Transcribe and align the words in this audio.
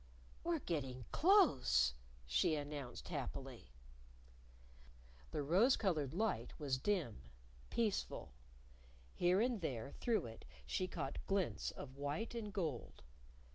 "We're 0.43 0.57
getting 0.57 1.05
close!" 1.11 1.93
she 2.25 2.55
announced 2.55 3.09
happily. 3.09 3.71
The 5.29 5.43
rose 5.43 5.77
colored 5.77 6.11
light 6.15 6.59
was 6.59 6.79
dim, 6.79 7.29
peaceful. 7.69 8.33
Here 9.13 9.39
and 9.41 9.61
there 9.61 9.91
through 9.91 10.25
it 10.25 10.43
she 10.65 10.87
caught 10.87 11.23
glints 11.27 11.69
of 11.69 11.97
white 11.97 12.33
and 12.33 12.51
gold. 12.51 13.03